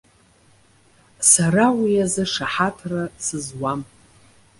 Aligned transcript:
Сара 1.31 1.65
уи 1.79 1.93
азы 2.03 2.23
шаҳаҭра 2.33 3.03
сызуам. 3.25 3.81